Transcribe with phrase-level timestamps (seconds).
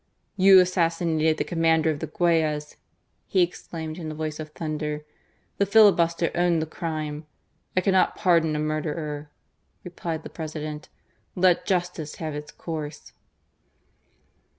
[0.35, 2.75] "You assassinated the commander of the Guayas!"
[3.27, 5.05] he exclaimed in a voice of thunder.
[5.59, 7.27] The filibuster owned the crime."
[7.77, 9.29] I cannot pardon a murderer,"
[9.83, 10.89] replied the Presi dent."
[11.35, 13.13] Let justice have its course."